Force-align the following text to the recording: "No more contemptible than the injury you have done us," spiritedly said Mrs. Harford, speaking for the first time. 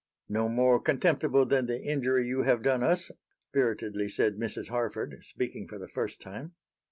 "No 0.29 0.49
more 0.49 0.79
contemptible 0.81 1.45
than 1.45 1.67
the 1.67 1.79
injury 1.79 2.25
you 2.25 2.41
have 2.41 2.63
done 2.63 2.81
us," 2.81 3.11
spiritedly 3.51 4.09
said 4.09 4.35
Mrs. 4.37 4.69
Harford, 4.69 5.19
speaking 5.23 5.67
for 5.67 5.77
the 5.77 5.87
first 5.87 6.19
time. 6.19 6.53